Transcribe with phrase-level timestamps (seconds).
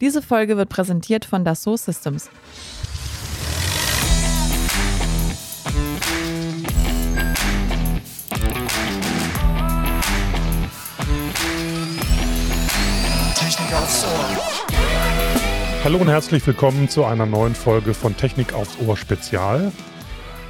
[0.00, 2.30] Diese Folge wird präsentiert von Dassault Systems.
[13.34, 14.38] Technik aufs Ohr.
[15.82, 19.72] Hallo und herzlich willkommen zu einer neuen Folge von Technik aufs Ohr Spezial.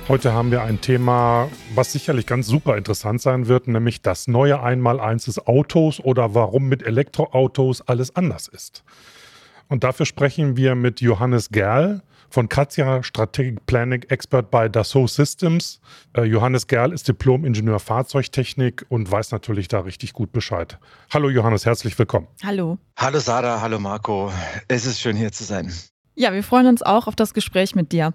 [0.09, 4.63] Heute haben wir ein Thema, was sicherlich ganz super interessant sein wird, nämlich das neue
[4.63, 8.85] Einmaleins des Autos oder warum mit Elektroautos alles anders ist.
[9.69, 15.81] Und dafür sprechen wir mit Johannes Gerl von Katja Strategic Planning Expert bei Dassault Systems.
[16.15, 20.79] Äh, Johannes Gerl ist Diplom-Ingenieur Fahrzeugtechnik und weiß natürlich da richtig gut Bescheid.
[21.13, 22.29] Hallo Johannes, herzlich willkommen.
[22.43, 22.79] Hallo.
[22.97, 24.33] Hallo Sarah, hallo Marco.
[24.69, 25.73] Es ist schön hier zu sein.
[26.15, 28.13] Ja, wir freuen uns auch auf das Gespräch mit dir.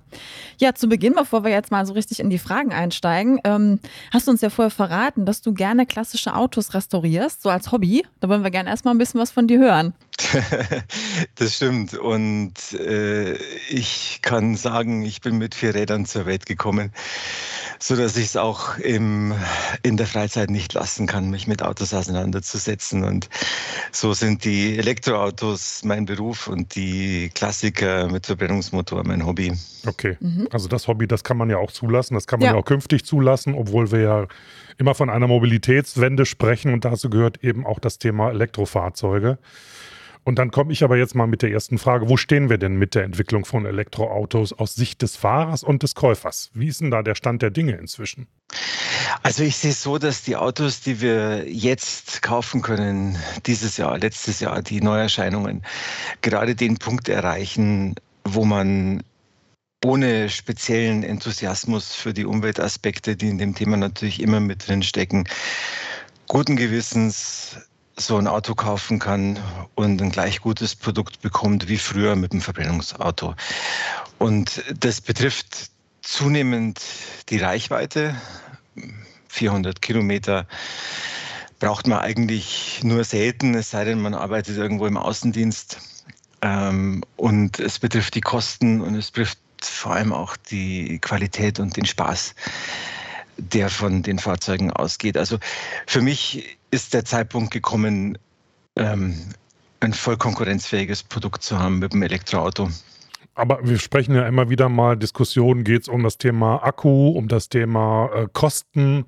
[0.59, 3.79] Ja, zu Beginn, bevor wir jetzt mal so richtig in die Fragen einsteigen, ähm,
[4.11, 8.05] hast du uns ja vorher verraten, dass du gerne klassische Autos restaurierst, so als Hobby.
[8.19, 9.93] Da wollen wir gerne erstmal ein bisschen was von dir hören.
[11.35, 11.93] das stimmt.
[11.93, 13.33] Und äh,
[13.69, 16.91] ich kann sagen, ich bin mit vier Rädern zur Welt gekommen,
[17.79, 19.33] sodass ich es auch im,
[19.81, 23.03] in der Freizeit nicht lassen kann, mich mit Autos auseinanderzusetzen.
[23.03, 23.29] Und
[23.91, 29.53] so sind die Elektroautos mein Beruf und die Klassiker mit Verbrennungsmotor mein Hobby.
[29.85, 30.47] Okay, mhm.
[30.51, 32.65] also das Hobby, das kann man ja auch zulassen, das kann man ja, ja auch
[32.65, 34.27] künftig zulassen, obwohl wir ja
[34.77, 39.37] immer von einer Mobilitätswende sprechen und dazu gehört eben auch das Thema Elektrofahrzeuge.
[40.23, 42.07] Und dann komme ich aber jetzt mal mit der ersten Frage.
[42.07, 45.95] Wo stehen wir denn mit der Entwicklung von Elektroautos aus Sicht des Fahrers und des
[45.95, 46.49] Käufers?
[46.53, 48.27] Wie ist denn da der Stand der Dinge inzwischen?
[49.21, 53.97] Also ich sehe es so, dass die Autos, die wir jetzt kaufen können, dieses Jahr,
[53.97, 55.61] letztes Jahr, die Neuerscheinungen,
[56.21, 59.03] gerade den Punkt erreichen, wo man
[59.83, 65.25] ohne speziellen Enthusiasmus für die Umweltaspekte, die in dem Thema natürlich immer mit drin stecken,
[66.27, 67.57] guten Gewissens
[67.95, 69.39] so ein Auto kaufen kann
[69.75, 73.35] und ein gleich gutes Produkt bekommt wie früher mit dem Verbrennungsauto.
[74.17, 75.69] Und das betrifft
[76.01, 76.81] zunehmend
[77.29, 78.15] die Reichweite.
[79.27, 80.47] 400 Kilometer
[81.59, 85.77] braucht man eigentlich nur selten, es sei denn, man arbeitet irgendwo im Außendienst.
[86.41, 91.77] Ähm, und es betrifft die Kosten und es betrifft vor allem auch die Qualität und
[91.77, 92.35] den Spaß,
[93.37, 95.17] der von den Fahrzeugen ausgeht.
[95.17, 95.37] Also
[95.87, 98.17] für mich ist der Zeitpunkt gekommen,
[98.75, 99.15] ähm,
[99.79, 102.69] ein voll konkurrenzfähiges Produkt zu haben mit dem Elektroauto.
[103.35, 107.27] Aber wir sprechen ja immer wieder mal, Diskussionen geht es um das Thema Akku, um
[107.27, 109.05] das Thema äh, Kosten,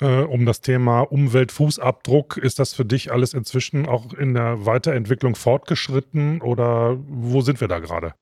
[0.00, 2.36] äh, um das Thema Umweltfußabdruck.
[2.36, 7.68] Ist das für dich alles inzwischen auch in der Weiterentwicklung fortgeschritten oder wo sind wir
[7.68, 8.14] da gerade?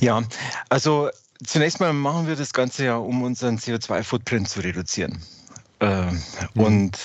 [0.00, 0.22] Ja,
[0.70, 1.10] also
[1.44, 5.22] zunächst mal machen wir das Ganze ja, um unseren CO2-Footprint zu reduzieren.
[5.80, 6.20] Äh, mhm.
[6.54, 6.98] Und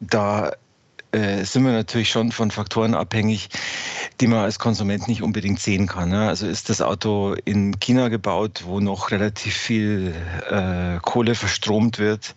[0.00, 0.52] da
[1.12, 3.48] äh, sind wir natürlich schon von Faktoren abhängig,
[4.20, 6.10] die man als Konsument nicht unbedingt sehen kann.
[6.10, 6.28] Ne?
[6.28, 10.14] Also ist das Auto in China gebaut, wo noch relativ viel
[10.48, 12.34] äh, Kohle verstromt wird,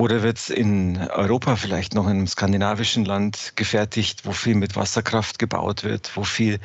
[0.00, 4.74] oder wird es in Europa vielleicht noch in einem skandinavischen Land gefertigt, wo viel mit
[4.74, 6.58] Wasserkraft gebaut wird, wo viel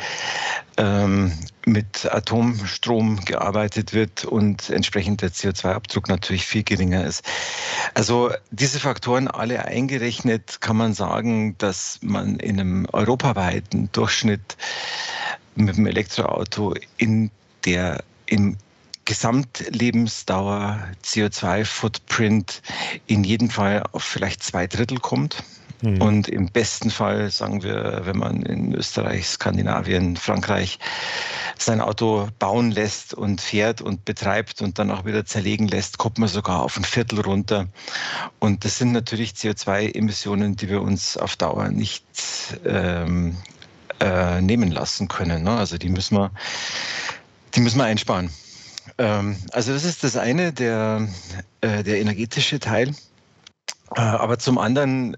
[0.78, 1.34] ähm,
[1.66, 7.25] mit Atomstrom gearbeitet wird und entsprechend der CO2-Abdruck natürlich viel geringer ist.
[7.94, 14.56] Also diese Faktoren alle eingerechnet kann man sagen, dass man in einem europaweiten Durchschnitt
[15.56, 17.31] mit dem Elektroauto in
[17.66, 18.56] der im
[19.05, 22.61] Gesamtlebensdauer CO2-Footprint
[23.07, 25.43] in jedem Fall auf vielleicht zwei Drittel kommt.
[25.81, 26.01] Mhm.
[26.01, 30.79] Und im besten Fall, sagen wir, wenn man in Österreich, Skandinavien, Frankreich
[31.57, 36.17] sein Auto bauen lässt und fährt und betreibt und dann auch wieder zerlegen lässt, kommt
[36.17, 37.67] man sogar auf ein Viertel runter.
[38.39, 42.05] Und das sind natürlich CO2-Emissionen, die wir uns auf Dauer nicht
[42.66, 43.37] ähm,
[43.99, 45.43] äh, nehmen lassen können.
[45.43, 45.51] Ne?
[45.51, 46.31] Also die müssen wir,
[47.53, 48.29] die müssen wir einsparen.
[48.97, 51.07] Ähm, also das ist das eine, der,
[51.61, 52.89] äh, der energetische Teil.
[53.95, 55.17] Äh, aber zum anderen äh,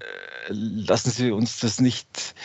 [0.50, 2.36] lassen Sie uns das nicht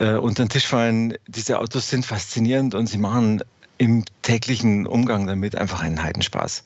[0.00, 1.14] unter den Tisch fallen.
[1.26, 3.42] Diese Autos sind faszinierend und sie machen
[3.78, 6.62] im täglichen Umgang damit einfach einen Heidenspaß.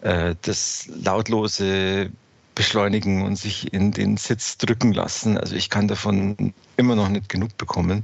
[0.00, 2.10] Das lautlose
[2.56, 5.38] beschleunigen und sich in den Sitz drücken lassen.
[5.38, 8.02] Also ich kann davon immer noch nicht genug bekommen.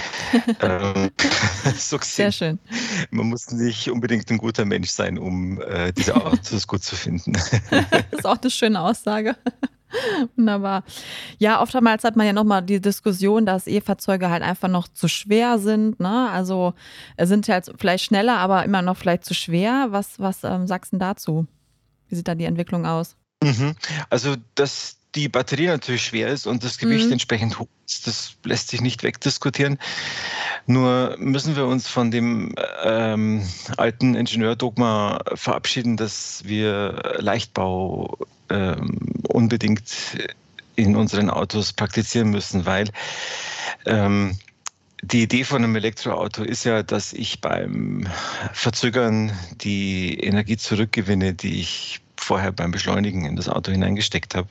[0.62, 1.10] ähm,
[1.76, 2.58] so Sehr schön.
[3.10, 7.32] Man muss nicht unbedingt ein guter Mensch sein, um äh, diese Autos gut zu finden.
[7.32, 7.50] das
[8.12, 9.36] ist auch eine schöne Aussage.
[10.36, 10.84] Wunderbar.
[11.38, 15.58] Ja, oftmals hat man ja nochmal die Diskussion, dass E-Fahrzeuge halt einfach noch zu schwer
[15.58, 15.98] sind.
[15.98, 16.30] Ne?
[16.30, 16.74] Also
[17.20, 19.88] sind halt vielleicht schneller, aber immer noch vielleicht zu schwer.
[19.90, 21.46] Was, was ähm, sagst du dazu?
[22.08, 23.17] Wie sieht da die Entwicklung aus?
[23.42, 23.74] Mhm.
[24.10, 27.12] Also, dass die Batterie natürlich schwer ist und das Gewicht mhm.
[27.12, 29.78] entsprechend hoch ist, das lässt sich nicht wegdiskutieren.
[30.66, 32.54] Nur müssen wir uns von dem
[32.84, 33.42] ähm,
[33.76, 38.18] alten Ingenieurdogma verabschieden, dass wir Leichtbau
[38.50, 38.98] ähm,
[39.28, 39.90] unbedingt
[40.76, 42.88] in unseren Autos praktizieren müssen, weil
[43.86, 44.38] ähm,
[45.02, 48.06] die Idee von einem Elektroauto ist ja, dass ich beim
[48.52, 54.48] Verzögern die Energie zurückgewinne, die ich vorher beim Beschleunigen in das Auto hineingesteckt habe.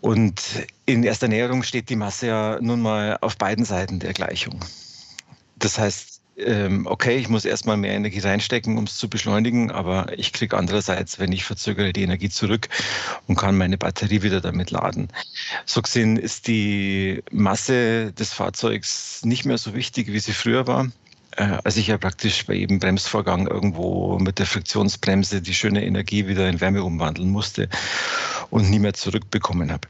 [0.00, 0.40] Und
[0.86, 4.60] in erster Näherung steht die Masse ja nun mal auf beiden Seiten der Gleichung.
[5.56, 10.16] Das heißt, ähm, okay, ich muss erstmal mehr Energie reinstecken, um es zu beschleunigen, aber
[10.16, 12.68] ich kriege andererseits, wenn ich verzögere, die Energie zurück
[13.26, 15.08] und kann meine Batterie wieder damit laden.
[15.66, 20.86] So gesehen ist die Masse des Fahrzeugs nicht mehr so wichtig, wie sie früher war
[21.38, 26.26] äh, als ich ja praktisch bei jedem Bremsvorgang irgendwo mit der Friktionsbremse die schöne Energie
[26.26, 27.68] wieder in Wärme umwandeln musste
[28.50, 29.86] und nie mehr zurückbekommen habe.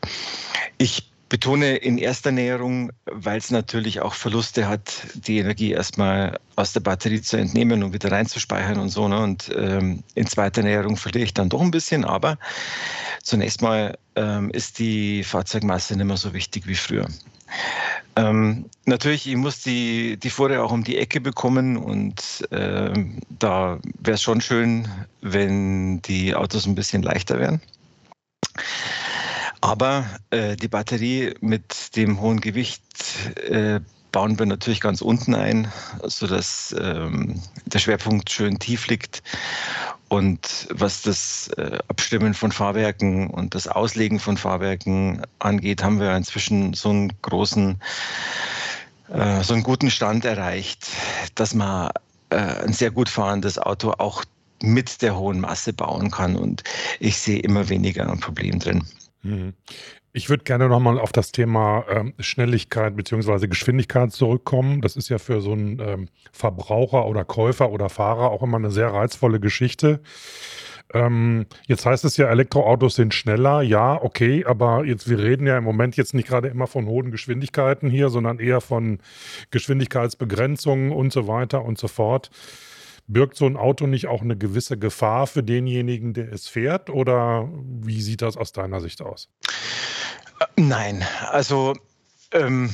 [0.77, 6.73] Ich betone in erster Näherung, weil es natürlich auch Verluste hat, die Energie erstmal aus
[6.73, 9.09] der Batterie zu entnehmen und wieder reinzuspeichern und so.
[9.09, 9.19] Ne?
[9.23, 12.39] Und ähm, in zweiter Näherung verliere ich dann doch ein bisschen, aber
[13.23, 17.09] zunächst mal ähm, ist die Fahrzeugmasse nicht mehr so wichtig wie früher.
[18.17, 22.93] Ähm, natürlich, ich muss die, die Fuhre auch um die Ecke bekommen und äh,
[23.39, 24.89] da wäre es schon schön,
[25.21, 27.61] wenn die Autos ein bisschen leichter wären.
[29.61, 32.83] Aber äh, die Batterie mit dem hohen Gewicht
[33.49, 33.81] äh,
[34.13, 35.71] bauen wir natürlich ganz unten ein,
[36.05, 39.23] sodass ähm, der Schwerpunkt schön tief liegt.
[40.09, 46.17] Und was das äh, Abstimmen von Fahrwerken und das Auslegen von Fahrwerken angeht, haben wir
[46.17, 47.79] inzwischen so einen großen,
[49.13, 50.89] äh, so einen guten Stand erreicht,
[51.35, 51.91] dass man
[52.31, 54.25] äh, ein sehr gut fahrendes Auto auch
[54.63, 56.37] mit der hohen Masse bauen kann.
[56.37, 56.65] Und
[57.01, 58.85] ich sehe immer weniger ein Problem drin.
[59.23, 59.53] Mhm.
[60.19, 63.47] Ich würde gerne nochmal auf das Thema ähm, Schnelligkeit bzw.
[63.47, 64.81] Geschwindigkeit zurückkommen.
[64.81, 68.73] Das ist ja für so einen ähm, Verbraucher oder Käufer oder Fahrer auch immer eine
[68.73, 70.01] sehr reizvolle Geschichte.
[70.93, 73.63] Ähm, jetzt heißt es ja, Elektroautos sind schneller.
[73.63, 77.13] Ja, okay, aber jetzt, wir reden ja im Moment jetzt nicht gerade immer von hohen
[77.13, 78.99] Geschwindigkeiten hier, sondern eher von
[79.53, 82.31] Geschwindigkeitsbegrenzungen und so weiter und so fort.
[83.09, 86.91] Birgt so ein Auto nicht auch eine gewisse Gefahr für denjenigen, der es fährt?
[86.91, 89.29] Oder wie sieht das aus deiner Sicht aus?
[90.57, 91.75] Nein, also
[92.33, 92.71] ähm,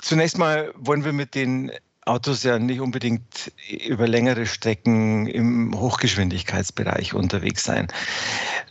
[0.00, 1.72] zunächst mal wollen wir mit den
[2.06, 3.50] Autos ja nicht unbedingt
[3.88, 7.88] über längere Strecken im Hochgeschwindigkeitsbereich unterwegs sein.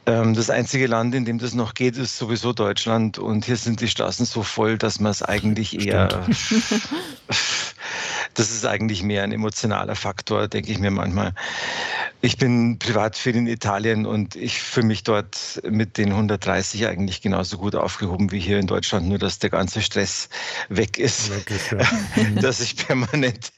[0.05, 3.81] Ähm, das einzige Land, in dem das noch geht, ist sowieso Deutschland und hier sind
[3.81, 6.09] die Straßen so voll, dass man es eigentlich eher
[8.33, 11.33] das ist eigentlich mehr ein emotionaler Faktor, denke ich mir manchmal.
[12.21, 17.21] Ich bin privat viel in Italien und ich fühle mich dort mit den 130 eigentlich
[17.21, 20.29] genauso gut aufgehoben wie hier in Deutschland, nur dass der ganze Stress
[20.69, 21.31] weg ist,
[22.41, 23.51] dass ich permanent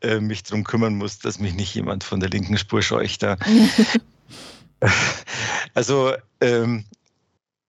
[0.00, 3.22] äh, mich darum kümmern muss, dass mich nicht jemand von der linken Spur scheucht.
[3.22, 3.36] Da.
[5.74, 6.84] also ähm,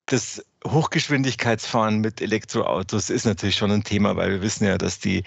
[0.05, 5.23] das Hochgeschwindigkeitsfahren mit Elektroautos ist natürlich schon ein Thema, weil wir wissen ja, dass die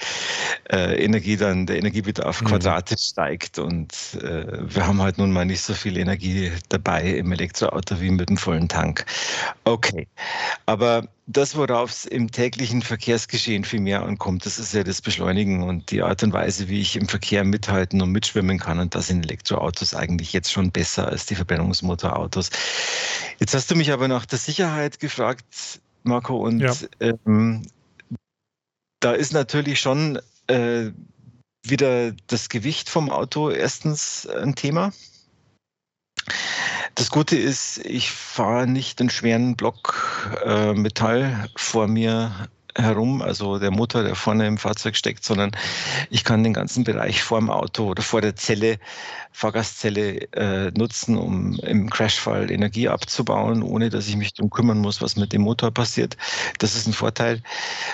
[0.71, 2.47] äh, Energie dann, der Energiebedarf mhm.
[2.47, 3.93] quadratisch steigt und
[4.23, 8.29] äh, wir haben halt nun mal nicht so viel Energie dabei im Elektroauto wie mit
[8.29, 9.05] einem vollen Tank.
[9.65, 10.07] Okay,
[10.67, 15.63] aber das, worauf es im täglichen Verkehrsgeschehen viel mehr ankommt, das ist ja das Beschleunigen
[15.63, 18.81] und die Art und Weise, wie ich im Verkehr mithalten und mitschwimmen kann.
[18.81, 22.51] Und das sind Elektroautos eigentlich jetzt schon besser als die Verbrennungsmotorautos.
[23.39, 26.75] Jetzt hast du mich aber nach der Sicherheit gefragt, Marco, und ja.
[26.99, 27.63] ähm,
[28.99, 30.19] da ist natürlich schon
[30.49, 30.91] äh,
[31.63, 34.93] wieder das Gewicht vom Auto erstens ein Thema.
[36.95, 43.59] Das Gute ist, ich fahre nicht einen schweren Block äh, Metall vor mir herum, also
[43.59, 45.51] der Motor, der vorne im Fahrzeug steckt, sondern
[46.11, 48.79] ich kann den ganzen Bereich vor dem Auto oder vor der Zelle,
[49.33, 55.01] Fahrgastzelle äh, nutzen, um im Crashfall Energie abzubauen, ohne dass ich mich darum kümmern muss,
[55.01, 56.17] was mit dem Motor passiert.
[56.59, 57.43] Das ist ein Vorteil.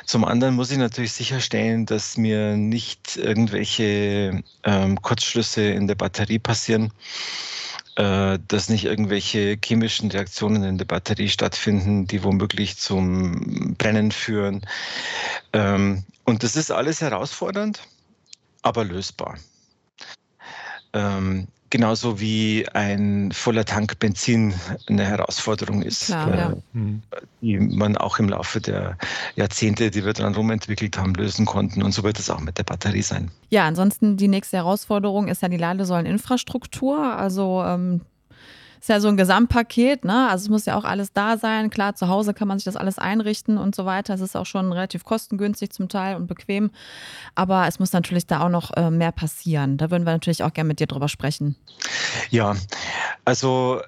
[0.04, 6.38] Zum anderen muss ich natürlich sicherstellen, dass mir nicht irgendwelche ähm, Kurzschlüsse in der Batterie
[6.38, 6.92] passieren
[7.96, 14.66] dass nicht irgendwelche chemischen Reaktionen in der Batterie stattfinden, die womöglich zum Brennen führen.
[15.54, 17.80] Ähm, und das ist alles herausfordernd,
[18.60, 19.38] aber lösbar.
[21.70, 24.54] Genauso wie ein voller Tank Benzin
[24.88, 26.54] eine Herausforderung ist, Klar, äh, ja.
[27.40, 28.96] die man auch im Laufe der
[29.34, 31.82] Jahrzehnte, die wir daran rumentwickelt haben, lösen konnten.
[31.82, 33.30] Und so wird es auch mit der Batterie sein.
[33.50, 36.98] Ja, ansonsten die nächste Herausforderung ist ja die Ladesäuleninfrastruktur.
[36.98, 38.00] Also ähm
[38.86, 40.28] ist ja so ein Gesamtpaket, ne?
[40.30, 41.70] Also es muss ja auch alles da sein.
[41.70, 44.14] Klar, zu Hause kann man sich das alles einrichten und so weiter.
[44.14, 46.70] Es ist auch schon relativ kostengünstig zum Teil und bequem.
[47.34, 49.76] Aber es muss natürlich da auch noch äh, mehr passieren.
[49.76, 51.56] Da würden wir natürlich auch gerne mit dir drüber sprechen.
[52.30, 52.54] Ja,
[53.24, 53.80] also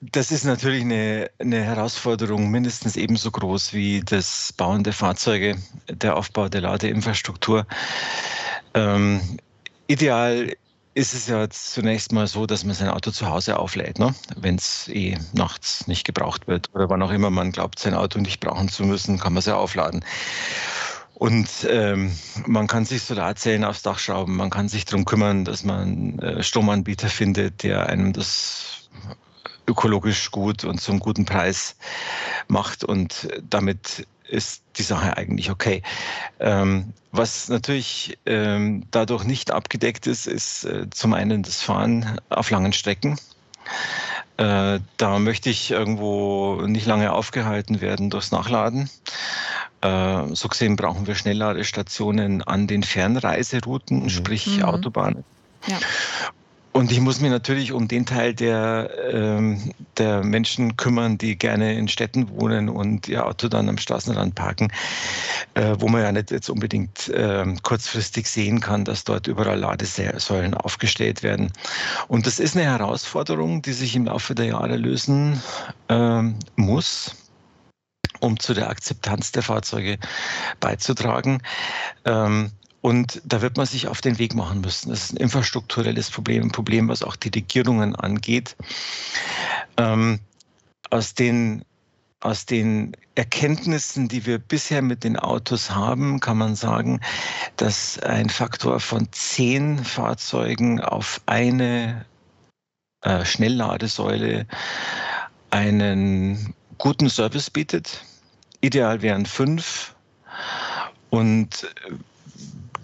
[0.00, 5.58] das ist natürlich eine, eine, Herausforderung mindestens ebenso groß wie das Bauen der Fahrzeuge,
[5.90, 7.66] der Aufbau der Ladeinfrastruktur.
[8.72, 9.20] Ähm,
[9.88, 10.54] ideal
[10.94, 14.14] ist es ja zunächst mal so, dass man sein Auto zu Hause auflädt, ne?
[14.36, 18.18] wenn es eh nachts nicht gebraucht wird oder wann auch immer man glaubt, sein Auto
[18.18, 20.04] nicht brauchen zu müssen, kann man es ja aufladen.
[21.14, 22.12] Und ähm,
[22.46, 26.42] man kann sich Solarzellen aufs Dach schrauben, man kann sich darum kümmern, dass man äh,
[26.42, 28.90] Stromanbieter findet, der einem das
[29.68, 31.76] ökologisch gut und zum guten Preis
[32.48, 35.82] macht und damit ist die Sache eigentlich okay.
[36.40, 42.50] Ähm, was natürlich ähm, dadurch nicht abgedeckt ist, ist äh, zum einen das Fahren auf
[42.50, 43.18] langen Strecken.
[44.38, 48.88] Äh, da möchte ich irgendwo nicht lange aufgehalten werden durchs Nachladen.
[49.82, 54.08] Äh, so gesehen brauchen wir Schnellladestationen an den Fernreiserouten, mhm.
[54.08, 54.64] sprich mhm.
[54.64, 55.24] Autobahnen.
[55.66, 55.78] Ja.
[56.72, 61.74] Und ich muss mich natürlich um den Teil der, ähm, der Menschen kümmern, die gerne
[61.74, 64.72] in Städten wohnen und ihr Auto dann am Straßenrand parken,
[65.52, 70.54] äh, wo man ja nicht jetzt unbedingt äh, kurzfristig sehen kann, dass dort überall Ladesäulen
[70.54, 71.52] aufgestellt werden.
[72.08, 75.42] Und das ist eine Herausforderung, die sich im Laufe der Jahre lösen
[75.88, 76.22] äh,
[76.56, 77.14] muss
[78.20, 79.98] um zu der Akzeptanz der Fahrzeuge
[80.60, 81.42] beizutragen.
[82.04, 82.52] Ähm,
[82.82, 84.90] und da wird man sich auf den Weg machen müssen.
[84.90, 88.56] Das ist ein infrastrukturelles Problem, ein Problem, was auch die Regierungen angeht.
[89.78, 90.18] Ähm,
[90.90, 91.64] aus den
[92.20, 97.00] aus den Erkenntnissen, die wir bisher mit den Autos haben, kann man sagen,
[97.56, 102.04] dass ein Faktor von zehn Fahrzeugen auf eine
[103.00, 104.46] äh, Schnellladesäule
[105.50, 108.04] einen guten Service bietet.
[108.60, 109.96] Ideal wären fünf.
[111.10, 111.68] Und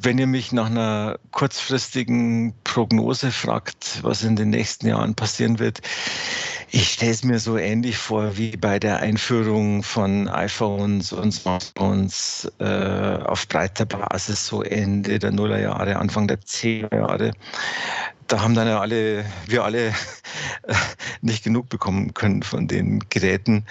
[0.01, 5.81] wenn ihr mich nach einer kurzfristigen Prognose fragt, was in den nächsten Jahren passieren wird,
[6.71, 12.51] ich stelle es mir so ähnlich vor wie bei der Einführung von iPhones und Smartphones
[12.59, 12.65] äh,
[13.25, 17.33] auf breiter Basis, so Ende der Nullerjahre, Anfang der Zehnerjahre
[18.29, 19.93] da haben dann ja alle, wir alle
[21.23, 23.65] nicht genug bekommen können von den Geräten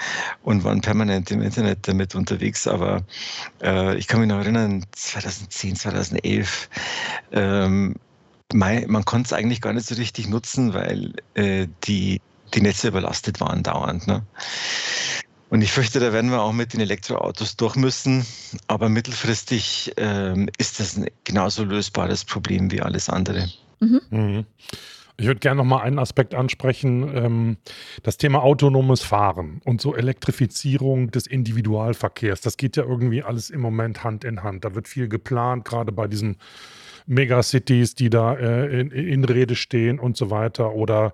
[0.43, 2.67] und waren permanent im Internet damit unterwegs.
[2.67, 3.03] Aber
[3.61, 6.69] äh, ich kann mich noch erinnern, 2010, 2011,
[7.31, 7.95] ähm,
[8.53, 12.19] man, man konnte es eigentlich gar nicht so richtig nutzen, weil äh, die,
[12.53, 14.07] die Netze überlastet waren dauernd.
[14.07, 14.23] Ne?
[15.49, 18.25] Und ich fürchte, da werden wir auch mit den Elektroautos durch müssen.
[18.67, 23.47] Aber mittelfristig ähm, ist das ein genauso lösbares Problem wie alles andere.
[23.79, 24.01] Mhm.
[24.09, 24.45] Mhm.
[25.19, 27.57] Ich würde gerne noch mal einen Aspekt ansprechen, ähm,
[28.03, 32.41] das Thema autonomes Fahren und so Elektrifizierung des Individualverkehrs.
[32.41, 34.63] Das geht ja irgendwie alles im Moment Hand in Hand.
[34.63, 36.37] Da wird viel geplant, gerade bei diesen
[37.07, 40.73] Megacities, die da äh, in, in, Rede stehen und so weiter.
[40.73, 41.13] Oder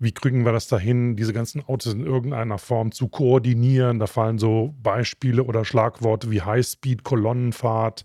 [0.00, 4.00] wie kriegen wir das dahin, diese ganzen Autos in irgendeiner Form zu koordinieren?
[4.00, 8.04] Da fallen so Beispiele oder Schlagworte wie Highspeed, Kolonnenfahrt.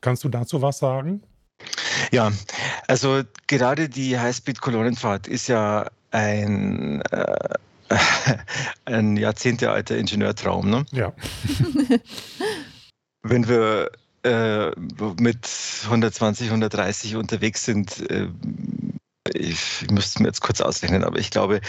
[0.00, 1.22] Kannst du dazu was sagen?
[2.12, 2.32] Ja,
[2.86, 7.48] also gerade die Highspeed-Kolonnenfahrt ist ja ein, äh,
[8.84, 10.70] ein jahrzehntealter Ingenieurtraum.
[10.70, 10.86] Ne?
[10.92, 11.12] Ja.
[13.22, 13.90] Wenn wir
[14.22, 14.70] äh,
[15.20, 15.48] mit
[15.84, 18.28] 120, 130 unterwegs sind, äh,
[19.34, 21.60] ich müsste mir jetzt kurz ausrechnen, aber ich glaube,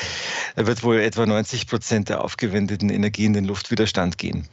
[0.56, 4.48] da wird wohl etwa 90 Prozent der aufgewendeten Energie in den Luftwiderstand gehen.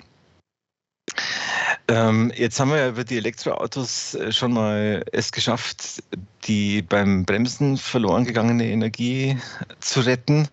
[1.86, 6.02] Ähm, jetzt haben wir ja über die Elektroautos äh, schon mal es geschafft,
[6.44, 9.36] die beim Bremsen verloren gegangene Energie
[9.80, 10.48] zu retten.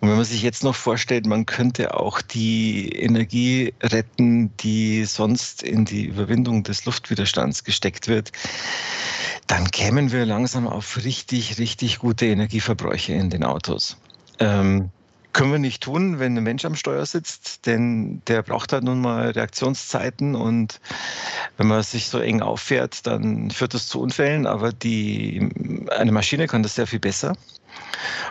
[0.00, 5.62] Und wenn man sich jetzt noch vorstellt, man könnte auch die Energie retten, die sonst
[5.62, 8.32] in die Überwindung des Luftwiderstands gesteckt wird,
[9.46, 13.98] dann kämen wir langsam auf richtig, richtig gute Energieverbräuche in den Autos.
[14.38, 14.90] Ähm,
[15.32, 19.00] können wir nicht tun, wenn ein Mensch am Steuer sitzt, denn der braucht halt nun
[19.00, 20.80] mal Reaktionszeiten und
[21.56, 25.48] wenn man sich so eng auffährt, dann führt das zu Unfällen, aber die,
[25.96, 27.34] eine Maschine kann das sehr viel besser.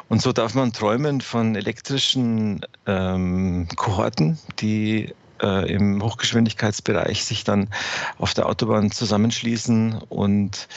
[0.10, 7.70] Und so darf man träumen von elektrischen ähm, Kohorten, die äh, im Hochgeschwindigkeitsbereich sich dann
[8.18, 10.68] auf der Autobahn zusammenschließen und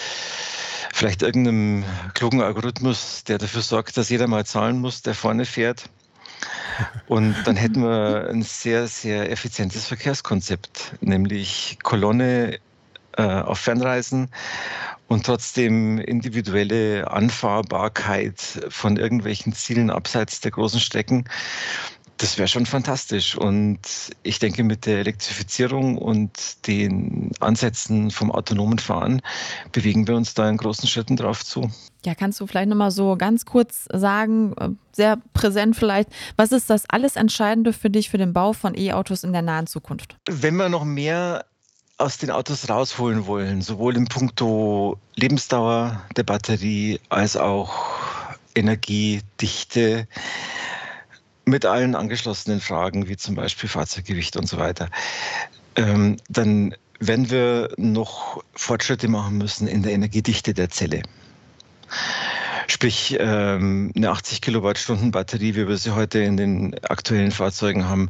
[0.92, 5.90] vielleicht irgendeinem klugen Algorithmus, der dafür sorgt, dass jeder mal zahlen muss, der vorne fährt,
[7.06, 12.58] und dann hätten wir ein sehr, sehr effizientes Verkehrskonzept, nämlich Kolonne
[13.16, 14.28] äh, auf Fernreisen
[15.08, 21.24] und trotzdem individuelle Anfahrbarkeit von irgendwelchen Zielen abseits der großen Strecken.
[22.18, 23.37] Das wäre schon fantastisch.
[23.37, 23.80] Und
[24.23, 29.21] ich denke, mit der Elektrifizierung und den Ansätzen vom autonomen Fahren
[29.73, 31.71] bewegen wir uns da in großen Schritten drauf zu.
[32.04, 36.71] Ja, kannst du vielleicht nochmal so ganz kurz sagen, äh, sehr präsent vielleicht, was ist
[36.71, 40.16] das alles Entscheidende für dich für den Bau von E-Autos in der nahen Zukunft?
[40.28, 41.47] Wenn wir noch mehr
[41.97, 47.73] aus den Autos rausholen wollen, sowohl in puncto Lebensdauer der Batterie als auch
[48.54, 50.06] Energiedichte,
[51.44, 54.88] mit allen angeschlossenen Fragen, wie zum Beispiel Fahrzeuggewicht und so weiter,
[55.76, 61.02] ähm, dann werden wir noch Fortschritte machen müssen in der Energiedichte der Zelle.
[62.66, 68.08] Sprich, ähm, eine 80 Kilowattstunden Batterie, wie wir sie heute in den aktuellen Fahrzeugen haben,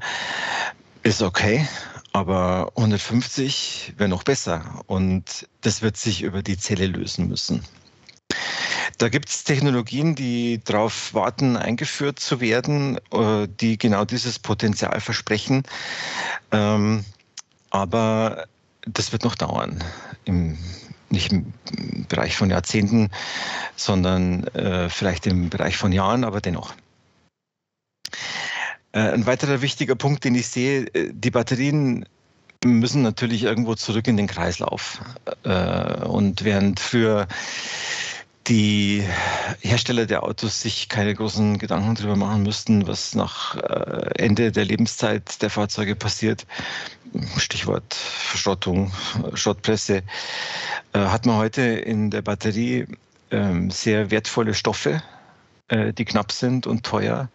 [1.03, 1.67] ist okay,
[2.13, 7.65] aber 150 wäre noch besser und das wird sich über die Zelle lösen müssen.
[8.99, 15.01] Da gibt es Technologien, die darauf warten, eingeführt zu werden, äh, die genau dieses Potenzial
[15.01, 15.65] versprechen.
[16.53, 17.05] Ähm,
[17.71, 18.47] aber
[18.83, 19.83] das wird noch dauern.
[20.25, 20.57] Im,
[21.11, 21.53] nicht im
[22.09, 23.11] Bereich von Jahrzehnten,
[23.77, 26.75] sondern äh, vielleicht im Bereich von Jahren, aber dennoch.
[28.93, 32.07] Äh, ein weiterer wichtiger Punkt, den ich sehe, die Batterien
[32.65, 35.03] müssen natürlich irgendwo zurück in den Kreislauf.
[35.43, 37.29] Und während früher
[38.47, 39.03] die
[39.61, 44.65] Hersteller der Autos sich keine großen Gedanken darüber machen müssten, was nach äh, Ende der
[44.65, 46.47] Lebenszeit der Fahrzeuge passiert.
[47.37, 48.93] Stichwort Verschrottung,
[49.35, 50.03] Schrottpresse,
[50.93, 52.87] äh, hat man heute in der Batterie
[53.31, 55.03] ähm, sehr wertvolle Stoffe,
[55.69, 57.29] äh, die knapp sind und teuer,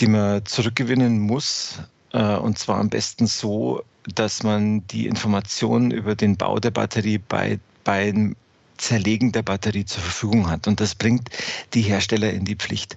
[0.00, 1.78] die man zurückgewinnen muss.
[2.12, 3.84] Und zwar am besten so,
[4.16, 8.34] dass man die Informationen über den Bau der Batterie bei, beim
[8.80, 10.66] Zerlegen der Batterie zur Verfügung hat.
[10.66, 11.28] Und das bringt
[11.74, 12.96] die Hersteller in die Pflicht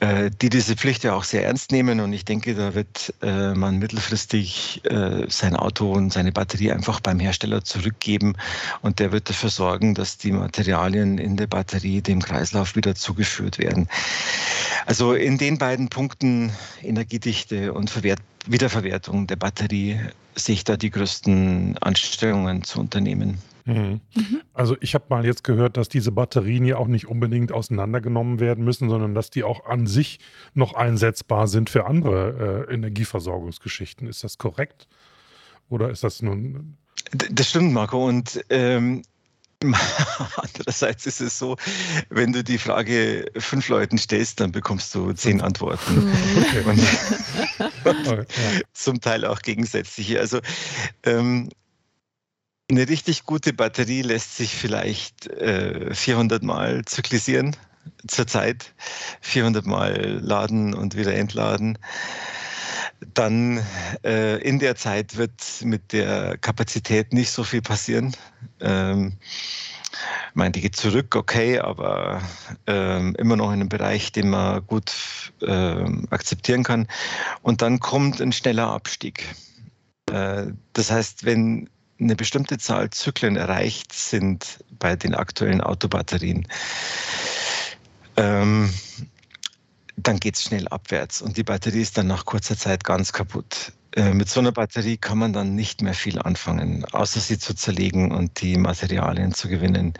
[0.00, 2.00] äh, die diese Pflicht ja auch sehr ernst nehmen.
[2.00, 7.00] Und ich denke, da wird äh, man mittelfristig äh, sein Auto und seine Batterie einfach
[7.00, 8.36] beim Hersteller zurückgeben.
[8.82, 13.58] Und der wird dafür sorgen, dass die Materialien in der Batterie dem Kreislauf wieder zugeführt
[13.58, 13.88] werden.
[14.84, 19.98] Also in den beiden Punkten Energiedichte und Verwert Wiederverwertung der Batterie
[20.36, 23.38] sehe ich da die größten Anstrengungen zu unternehmen.
[23.66, 24.00] Mhm.
[24.14, 24.40] Mhm.
[24.54, 28.64] Also ich habe mal jetzt gehört, dass diese Batterien ja auch nicht unbedingt auseinandergenommen werden
[28.64, 30.20] müssen, sondern dass die auch an sich
[30.54, 34.06] noch einsetzbar sind für andere äh, Energieversorgungsgeschichten.
[34.06, 34.88] Ist das korrekt?
[35.68, 36.78] Oder ist das nun...
[37.12, 38.06] Das stimmt, Marco.
[38.06, 39.02] Und ähm,
[40.36, 41.56] Andererseits ist es so,
[42.10, 46.06] wenn du die Frage fünf Leuten stellst, dann bekommst du zehn Antworten.
[46.06, 46.12] Mhm.
[46.38, 46.62] Okay.
[47.84, 48.26] Und, und
[48.72, 50.20] zum Teil auch gegensätzliche.
[50.20, 50.40] Also
[51.04, 51.48] ähm,
[52.70, 57.56] eine richtig gute Batterie lässt sich vielleicht äh, 400 Mal zyklisieren
[58.06, 58.72] zurzeit,
[59.20, 61.78] 400 Mal laden und wieder entladen.
[63.14, 63.64] Dann
[64.04, 68.16] äh, in der Zeit wird mit der Kapazität nicht so viel passieren.
[68.60, 69.18] Ähm,
[70.28, 72.22] ich meine, die geht zurück, okay, aber
[72.66, 74.92] ähm, immer noch in einem Bereich, den man gut
[75.42, 76.88] ähm, akzeptieren kann.
[77.42, 79.34] Und dann kommt ein schneller Abstieg.
[80.10, 81.68] Äh, das heißt, wenn
[82.00, 86.46] eine bestimmte Zahl Zyklen erreicht sind bei den aktuellen Autobatterien,
[88.16, 88.72] ähm,
[89.96, 93.72] dann geht es schnell abwärts und die Batterie ist dann nach kurzer Zeit ganz kaputt.
[93.96, 97.54] Äh, mit so einer Batterie kann man dann nicht mehr viel anfangen, außer sie zu
[97.54, 99.94] zerlegen und die Materialien zu gewinnen.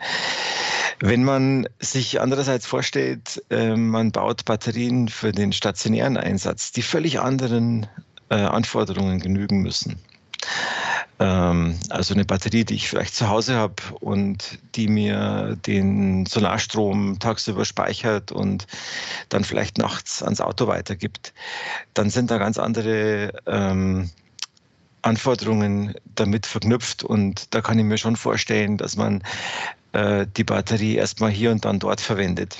[0.99, 7.19] Wenn man sich andererseits vorstellt, äh, man baut Batterien für den stationären Einsatz, die völlig
[7.19, 7.87] anderen
[8.29, 10.16] äh, Anforderungen genügen müssen, ähm,
[11.19, 17.65] also eine Batterie, die ich vielleicht zu Hause habe und die mir den Solarstrom tagsüber
[17.65, 18.67] speichert und
[19.29, 21.33] dann vielleicht nachts ans Auto weitergibt,
[21.95, 24.11] dann sind da ganz andere ähm,
[25.01, 29.23] Anforderungen damit verknüpft und da kann ich mir schon vorstellen, dass man
[29.93, 32.57] äh, die Batterie erstmal hier und dann dort verwendet.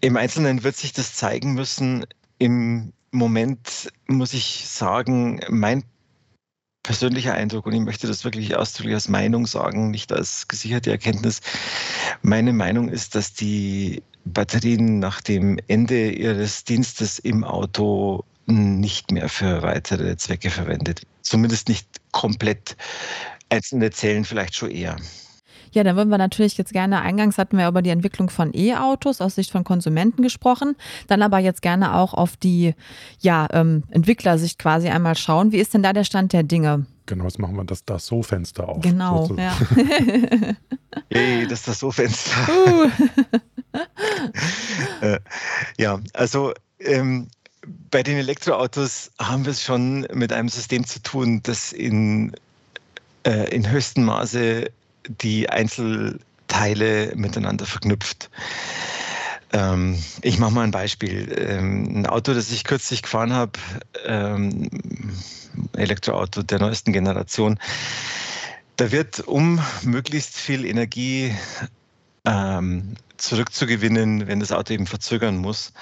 [0.00, 2.04] Im Einzelnen wird sich das zeigen müssen.
[2.38, 5.84] Im Moment muss ich sagen, mein
[6.88, 11.42] persönlicher Eindruck und ich möchte das wirklich ausdrücklich als Meinung sagen, nicht als gesicherte Erkenntnis.
[12.22, 19.28] Meine Meinung ist, dass die Batterien nach dem Ende ihres Dienstes im Auto nicht mehr
[19.28, 21.02] für weitere Zwecke verwendet.
[21.20, 22.74] Zumindest nicht komplett.
[23.50, 24.96] Einzelne Zellen vielleicht schon eher.
[25.72, 29.20] Ja, dann würden wir natürlich jetzt gerne, eingangs hatten wir über die Entwicklung von E-Autos
[29.20, 30.76] aus Sicht von Konsumenten gesprochen,
[31.06, 32.74] dann aber jetzt gerne auch auf die
[33.20, 35.52] ja, ähm, Entwicklersicht quasi einmal schauen.
[35.52, 36.86] Wie ist denn da der Stand der Dinge?
[37.06, 38.82] Genau, jetzt machen wir das Das-So-Fenster auf.
[38.82, 39.46] Genau, sozusagen.
[39.72, 40.54] ja.
[41.10, 42.48] Hey, das ist das So-Fenster.
[42.48, 42.90] Uh.
[45.00, 45.20] Äh,
[45.76, 47.28] ja, also ähm,
[47.90, 52.32] bei den Elektroautos haben wir es schon mit einem System zu tun, das in,
[53.24, 54.70] äh, in höchstem Maße
[55.08, 58.30] die Einzelteile miteinander verknüpft.
[59.52, 61.34] Ähm, ich mache mal ein Beispiel.
[61.38, 63.52] Ähm, ein Auto, das ich kürzlich gefahren habe,
[64.04, 64.68] ähm,
[65.76, 67.58] Elektroauto der neuesten Generation,
[68.76, 71.34] da wird, um möglichst viel Energie
[72.24, 75.72] ähm, zurückzugewinnen, wenn das Auto eben verzögern muss,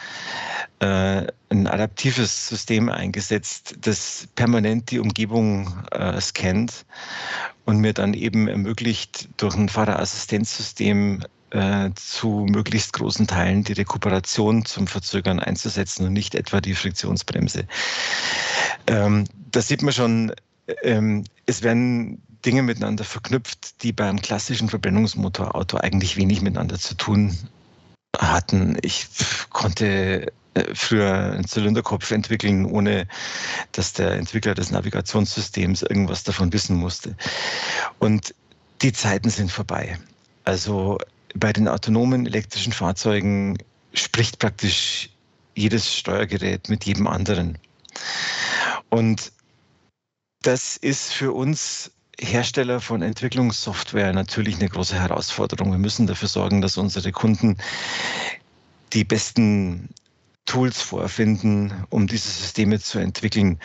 [0.80, 6.84] äh, ein adaptives System eingesetzt, das permanent die Umgebung äh, scannt
[7.64, 14.64] und mir dann eben ermöglicht, durch ein Fahrerassistenzsystem äh, zu möglichst großen Teilen die Rekuperation
[14.64, 17.66] zum Verzögern einzusetzen und nicht etwa die Friktionsbremse.
[18.86, 20.32] Ähm, da sieht man schon,
[20.82, 27.36] ähm, es werden Dinge miteinander verknüpft, die beim klassischen Verbrennungsmotorauto eigentlich wenig miteinander zu tun
[28.16, 28.76] hatten.
[28.82, 29.06] Ich
[29.50, 33.06] konnte äh, früher einen Zylinderkopf entwickeln, ohne
[33.72, 37.14] dass der Entwickler des Navigationssystems irgendwas davon wissen musste.
[37.98, 38.34] Und
[38.80, 39.98] die Zeiten sind vorbei.
[40.44, 40.98] Also
[41.34, 43.58] bei den autonomen elektrischen Fahrzeugen
[43.92, 45.10] spricht praktisch
[45.54, 47.58] jedes Steuergerät mit jedem anderen.
[48.88, 49.32] Und
[50.42, 55.70] das ist für uns Hersteller von Entwicklungssoftware natürlich eine große Herausforderung.
[55.72, 57.58] Wir müssen dafür sorgen, dass unsere Kunden
[58.94, 59.90] die besten
[60.46, 63.58] Tools vorfinden, um diese Systeme zu entwickeln.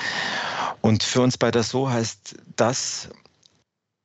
[0.81, 3.09] Und für uns bei der So heißt das,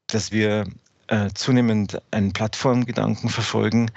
[0.06, 0.66] dass wir
[1.08, 3.90] äh, zunehmend einen Plattformgedanken verfolgen.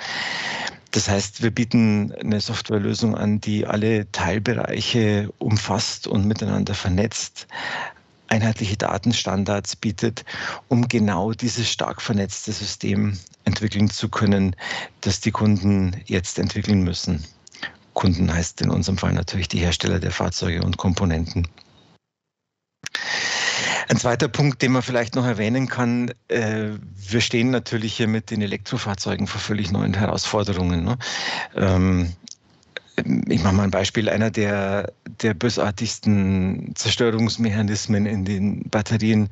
[0.92, 7.48] Das heißt, wir bieten eine Softwarelösung an, die alle Teilbereiche umfasst und miteinander vernetzt,
[8.28, 10.26] einheitliche Datenstandards bietet,
[10.68, 14.56] um genau dieses stark vernetzte System entwickeln zu können,
[15.02, 17.24] das die Kunden jetzt entwickeln müssen.
[17.94, 21.48] Kunden heißt in unserem Fall natürlich die Hersteller der Fahrzeuge und Komponenten.
[23.90, 28.30] Ein zweiter Punkt, den man vielleicht noch erwähnen kann, äh, wir stehen natürlich hier mit
[28.30, 30.84] den Elektrofahrzeugen vor völlig neuen Herausforderungen.
[30.84, 30.98] Ne?
[31.56, 32.14] Ähm,
[33.28, 39.30] ich mache mal ein Beispiel, einer der, der bösartigsten Zerstörungsmechanismen in den Batterien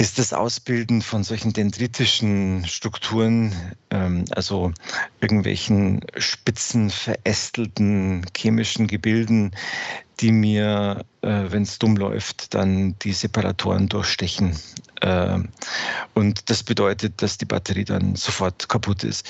[0.00, 3.54] ist das Ausbilden von solchen dendritischen Strukturen,
[3.90, 4.72] ähm, also
[5.20, 9.50] irgendwelchen spitzen, verästelten chemischen Gebilden,
[10.20, 14.56] die mir, äh, wenn es dumm läuft, dann die Separatoren durchstechen.
[15.02, 15.40] Äh,
[16.14, 19.28] und das bedeutet, dass die Batterie dann sofort kaputt ist.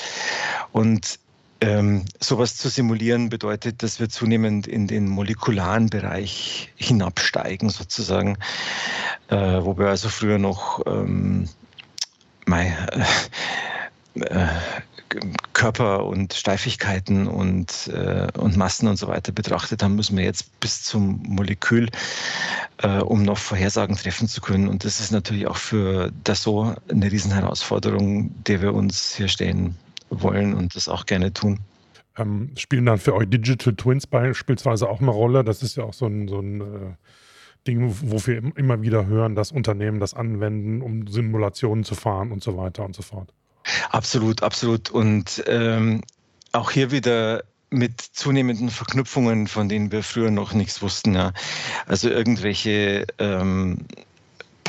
[0.70, 1.18] Und
[1.60, 8.38] ähm, sowas zu simulieren bedeutet, dass wir zunehmend in den molekularen Bereich hinabsteigen, sozusagen,
[9.28, 11.48] äh, wo wir also früher noch ähm,
[12.46, 12.76] mei,
[14.14, 14.48] äh, äh,
[15.52, 20.60] Körper und Steifigkeiten und, äh, und Massen und so weiter betrachtet haben, müssen wir jetzt
[20.60, 21.88] bis zum Molekül,
[22.78, 24.68] äh, um noch Vorhersagen treffen zu können.
[24.68, 29.76] Und das ist natürlich auch für das so eine Riesenherausforderung, der wir uns hier stellen
[30.10, 31.60] wollen und das auch gerne tun.
[32.18, 35.44] Ähm, spielen dann für euch Digital Twins beispielsweise auch eine Rolle?
[35.44, 36.94] Das ist ja auch so ein, so ein äh,
[37.66, 42.42] Ding, wo wir immer wieder hören, dass Unternehmen das anwenden, um Simulationen zu fahren und
[42.42, 43.32] so weiter und so fort.
[43.90, 44.90] Absolut, absolut.
[44.90, 46.02] Und ähm,
[46.52, 51.14] auch hier wieder mit zunehmenden Verknüpfungen, von denen wir früher noch nichts wussten.
[51.14, 51.32] Ja.
[51.86, 53.86] Also irgendwelche ähm,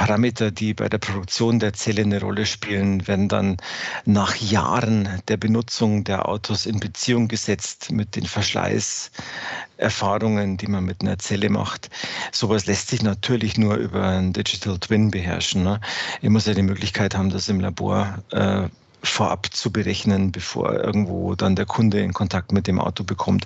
[0.02, 3.58] Parameter, die bei der Produktion der Zelle eine Rolle spielen, werden dann
[4.04, 11.02] nach Jahren der Benutzung der Autos in Beziehung gesetzt mit den Verschleißerfahrungen, die man mit
[11.02, 11.92] einer Zelle macht.
[12.32, 15.62] Sowas lässt sich natürlich nur über ein Digital Twin beherrschen.
[15.62, 15.80] Ne?
[16.24, 18.70] Ich muss ja die Möglichkeit haben, das im Labor äh,
[19.04, 23.46] vorab zu berechnen, bevor irgendwo dann der Kunde in Kontakt mit dem Auto bekommt.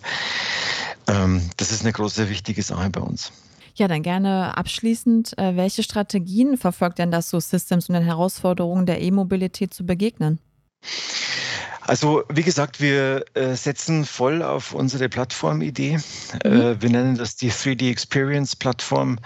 [1.07, 3.33] Ähm, das ist eine große, wichtige Sache bei uns.
[3.75, 8.85] Ja, dann gerne abschließend, äh, welche Strategien verfolgt denn das so Systems, um den Herausforderungen
[8.85, 10.39] der E-Mobilität zu begegnen?
[11.81, 15.97] Also wie gesagt, wir äh, setzen voll auf unsere Plattformidee.
[16.43, 16.51] Mhm.
[16.51, 19.19] Äh, wir nennen das die 3D Experience Plattform.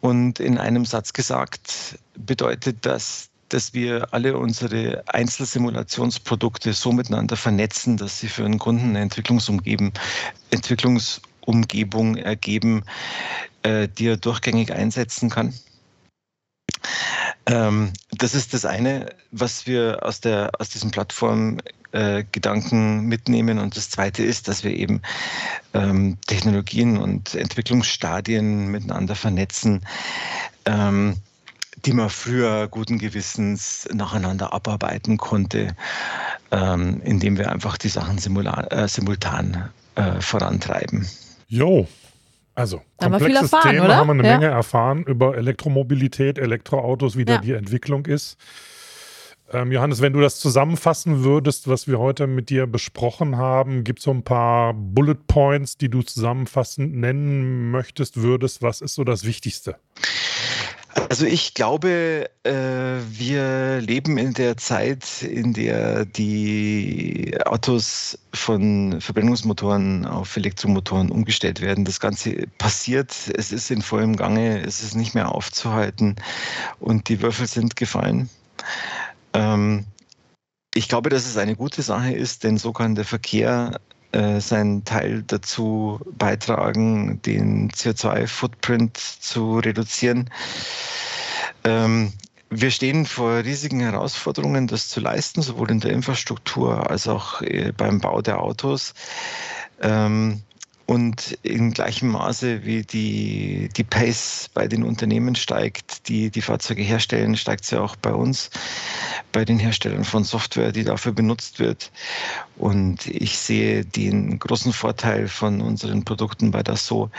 [0.00, 7.96] Und in einem Satz gesagt bedeutet das, dass wir alle unsere Einzelsimulationsprodukte so miteinander vernetzen,
[7.96, 9.92] dass sie für einen Kunden eine Entwicklungsumgebung,
[11.48, 12.84] Entwicklungsumgebung ergeben,
[13.62, 15.54] äh, die er durchgängig einsetzen kann.
[17.46, 23.58] Ähm, das ist das eine, was wir aus, der, aus diesem Plattformgedanken äh, mitnehmen.
[23.58, 25.00] Und das zweite ist, dass wir eben
[25.74, 29.84] ähm, Technologien und Entwicklungsstadien miteinander vernetzen.
[30.66, 31.16] Ähm,
[31.86, 35.76] die man früher guten Gewissens nacheinander abarbeiten konnte,
[36.50, 41.06] ähm, indem wir einfach die Sachen äh, simultan äh, vorantreiben.
[41.48, 41.86] Jo,
[42.54, 43.96] also haben komplexes erfahren, Thema, oder?
[43.96, 44.38] haben wir eine Ja.
[44.38, 47.40] Menge erfahren über Elektromobilität, Elektroautos, wie da Ja.
[47.40, 48.36] die Entwicklung ist.
[49.50, 54.00] Ähm, Johannes, wenn du das zusammenfassen würdest, was wir heute mit dir besprochen haben, gibt
[54.00, 58.60] es so ein paar Bullet Points, die du zusammenfassend nennen möchtest, würdest.
[58.60, 59.76] Was ist so das Wichtigste?
[61.08, 70.04] Also ich glaube, äh, wir leben in der Zeit, in der die Autos von Verbrennungsmotoren
[70.06, 71.84] auf Elektromotoren umgestellt werden.
[71.84, 76.16] Das Ganze passiert, es ist in vollem Gange, es ist nicht mehr aufzuhalten
[76.80, 78.28] und die Würfel sind gefallen.
[79.34, 79.86] Ähm,
[80.74, 83.80] ich glaube, dass es eine gute Sache ist, denn so kann der Verkehr
[84.12, 90.30] äh, seinen Teil dazu beitragen, den CO2-Footprint zu reduzieren.
[91.64, 92.12] Ähm,
[92.50, 97.72] wir stehen vor riesigen Herausforderungen, das zu leisten, sowohl in der Infrastruktur als auch äh,
[97.76, 98.94] beim Bau der Autos.
[99.82, 100.42] Ähm,
[100.88, 106.80] und in gleichem Maße wie die, die Pace bei den Unternehmen steigt, die die Fahrzeuge
[106.80, 108.48] herstellen, steigt sie auch bei uns,
[109.32, 111.92] bei den Herstellern von Software, die dafür benutzt wird.
[112.56, 117.10] Und ich sehe den großen Vorteil von unseren Produkten bei Dassault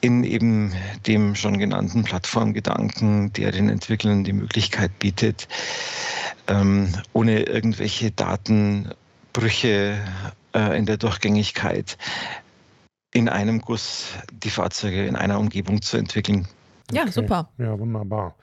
[0.00, 0.72] in eben
[1.08, 5.48] dem schon genannten Plattformgedanken, der den Entwicklern die Möglichkeit bietet,
[6.46, 9.98] ähm, ohne irgendwelche Datenbrüche
[10.54, 11.98] äh, in der Durchgängigkeit
[13.12, 16.46] in einem Guss die Fahrzeuge in einer Umgebung zu entwickeln.
[16.92, 17.10] Ja, Okay.
[17.12, 17.48] super.
[17.58, 18.34] Ja, wunderbar.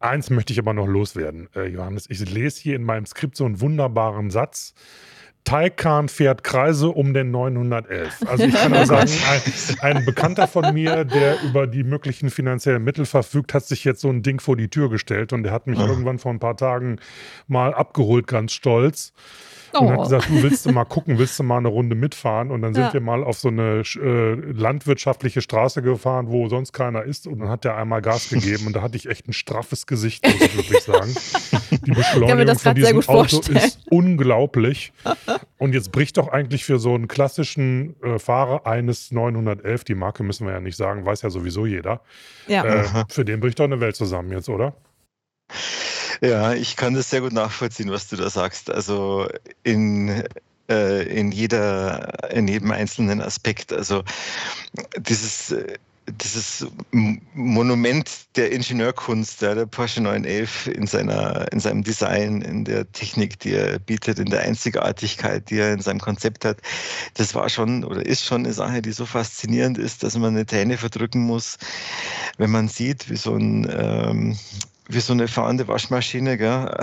[0.00, 2.06] Eins möchte ich aber noch loswerden, äh, Johannes.
[2.10, 4.74] Ich lese hier in meinem Skript so einen wunderbaren Satz.
[5.44, 8.26] Taycan fährt Kreise um den 911.
[8.26, 9.10] Also ich kann nur sagen,
[9.80, 14.00] ein, ein Bekannter von mir, der über die möglichen finanziellen Mittel verfügt, hat sich jetzt
[14.00, 15.86] so ein Ding vor die Tür gestellt und der hat mich Ah.
[15.86, 16.98] irgendwann vor ein paar Tagen
[17.46, 19.12] mal abgeholt, ganz stolz.
[19.80, 22.50] Und hat gesagt, du willst du mal gucken, willst du mal eine Runde mitfahren?
[22.50, 22.92] Und dann sind Ja.
[22.92, 27.26] wir mal auf so eine äh, landwirtschaftliche Straße gefahren, wo sonst keiner ist.
[27.26, 30.24] Und dann hat der einmal Gas gegeben und da hatte ich echt ein straffes Gesicht,
[30.26, 31.14] muss ich wirklich sagen.
[31.86, 33.56] Die Beschleunigung von diesem Auto vorstellen.
[33.58, 34.92] ist unglaublich.
[35.58, 40.22] Und jetzt bricht doch eigentlich für so einen klassischen äh, Fahrer eines 911, die Marke
[40.22, 42.00] müssen wir ja nicht sagen, weiß ja sowieso jeder,
[42.46, 42.64] Ja.
[42.64, 44.74] äh, für den bricht doch eine Welt zusammen jetzt, oder?
[46.20, 48.70] Ja, ich kann das sehr gut nachvollziehen, was du da sagst.
[48.70, 49.28] Also
[49.62, 50.24] in,
[50.68, 53.72] äh, in, jeder, in jedem einzelnen Aspekt.
[53.72, 54.02] Also
[54.98, 55.54] dieses,
[56.08, 56.66] dieses
[57.34, 63.38] Monument der Ingenieurkunst, ja, der Porsche 911 in, seiner, in seinem Design, in der Technik,
[63.40, 66.58] die er bietet, in der Einzigartigkeit, die er in seinem Konzept hat,
[67.14, 70.46] das war schon oder ist schon eine Sache, die so faszinierend ist, dass man eine
[70.46, 71.58] Träne verdrücken muss,
[72.38, 74.38] wenn man sieht, wie so ein ähm,
[74.88, 76.76] wie so eine fahrende Waschmaschine, gell?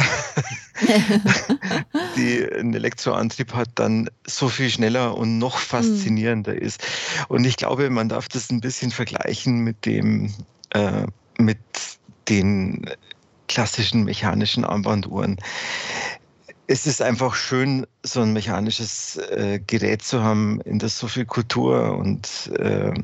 [2.16, 6.86] die einen Elektroantrieb hat, dann so viel schneller und noch faszinierender ist.
[7.30, 10.34] Und ich glaube, man darf das ein bisschen vergleichen mit dem,
[10.72, 11.06] äh,
[11.38, 11.58] mit
[12.30, 12.90] den
[13.48, 15.38] klassischen mechanischen Armbanduhren.
[16.68, 21.26] Es ist einfach schön, so ein mechanisches äh, Gerät zu haben, in das so viel
[21.26, 23.04] Kultur und ähm,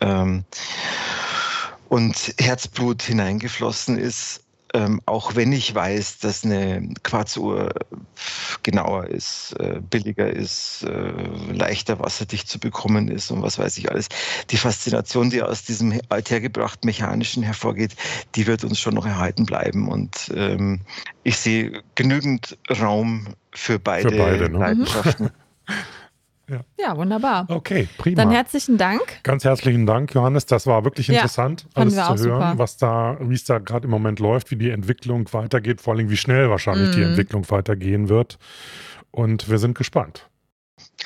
[0.00, 0.44] ähm,
[1.90, 7.70] und Herzblut hineingeflossen ist, ähm, auch wenn ich weiß, dass eine Quarzuhr
[8.62, 11.12] genauer ist, äh, billiger ist, äh,
[11.52, 14.06] leichter wasserdicht zu bekommen ist und was weiß ich alles.
[14.50, 17.96] Die Faszination, die aus diesem althergebracht Mechanischen hervorgeht,
[18.36, 19.88] die wird uns schon noch erhalten bleiben.
[19.88, 20.82] Und ähm,
[21.24, 24.58] ich sehe genügend Raum für beide, Für beide, ne?
[24.58, 25.30] Leidenschaften.
[26.78, 27.46] Ja, wunderbar.
[27.48, 28.16] Okay, prima.
[28.22, 29.00] Dann herzlichen Dank.
[29.22, 30.46] Ganz herzlichen Dank, Johannes.
[30.46, 32.58] Das war wirklich Ja, interessant, fanden alles wir zu hören, super.
[32.58, 36.10] was da, wie es da gerade im Moment läuft, wie die Entwicklung weitergeht, vor allem
[36.10, 37.10] wie schnell wahrscheinlich die Mhm.
[37.10, 38.38] Entwicklung weitergehen wird.
[39.10, 40.28] Und wir sind gespannt.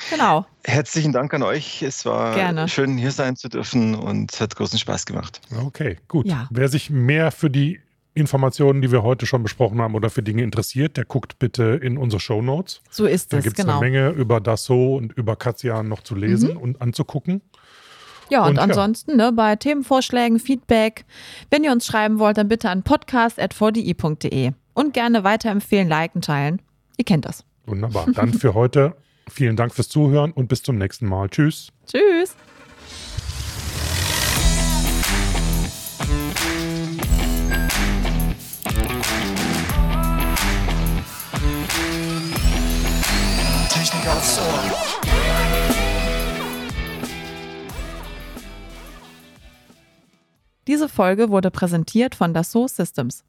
[0.09, 0.45] Genau.
[0.63, 1.81] Herzlichen Dank an euch.
[1.81, 2.67] Es war Gerne.
[2.67, 5.41] schön, hier sein zu dürfen und es hat großen Spaß gemacht.
[5.65, 6.25] Okay, gut.
[6.27, 6.47] Ja.
[6.51, 7.81] Wer sich mehr für die
[8.15, 11.97] Informationen, die wir heute schon besprochen haben oder für Dinge interessiert, der guckt bitte in
[11.97, 12.81] unsere Show Notes.
[12.89, 13.79] So ist Da es, gibt es genau.
[13.79, 17.41] eine Menge über Dassault und über Katzian noch zu lesen und anzugucken.
[18.29, 18.63] Ja, und, Und ja.
[18.63, 21.05] ansonsten ne, bei Themenvorschlägen, Feedback,
[21.51, 26.61] wenn ihr uns schreiben wollt, dann bitte an podcast.vdi.de und gerne weiterempfehlen, liken, teilen.
[26.97, 27.43] Ihr kennt das.
[27.65, 28.07] Wunderbar.
[28.13, 28.95] Dann für heute
[29.29, 31.29] vielen Dank fürs Zuhören und bis zum nächsten Mal.
[31.29, 31.69] Tschüss.
[31.85, 32.35] Tschüss.
[44.05, 44.77] Technik aufs Ohr.
[50.67, 53.23] Diese Folge wurde präsentiert von Dassault Systems.